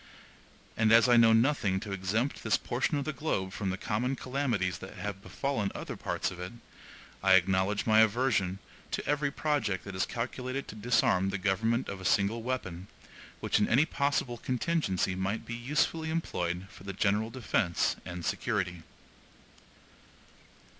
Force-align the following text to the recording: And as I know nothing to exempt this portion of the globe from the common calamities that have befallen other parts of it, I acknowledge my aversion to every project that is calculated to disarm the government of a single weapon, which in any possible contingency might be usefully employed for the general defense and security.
And 0.75 0.91
as 0.91 1.07
I 1.07 1.15
know 1.15 1.31
nothing 1.31 1.79
to 1.81 1.91
exempt 1.91 2.41
this 2.41 2.57
portion 2.57 2.97
of 2.97 3.05
the 3.05 3.13
globe 3.13 3.53
from 3.53 3.69
the 3.69 3.77
common 3.77 4.15
calamities 4.15 4.79
that 4.79 4.95
have 4.95 5.21
befallen 5.21 5.71
other 5.75 5.95
parts 5.95 6.31
of 6.31 6.39
it, 6.39 6.53
I 7.21 7.33
acknowledge 7.35 7.85
my 7.85 7.99
aversion 7.99 8.57
to 8.89 9.05
every 9.05 9.29
project 9.29 9.83
that 9.83 9.93
is 9.93 10.07
calculated 10.07 10.67
to 10.69 10.73
disarm 10.75 11.29
the 11.29 11.37
government 11.37 11.87
of 11.87 12.01
a 12.01 12.11
single 12.11 12.41
weapon, 12.41 12.87
which 13.41 13.59
in 13.59 13.69
any 13.69 13.85
possible 13.85 14.39
contingency 14.39 15.13
might 15.13 15.45
be 15.45 15.53
usefully 15.53 16.09
employed 16.09 16.65
for 16.71 16.83
the 16.83 16.93
general 16.93 17.29
defense 17.29 17.95
and 18.03 18.25
security. 18.25 18.81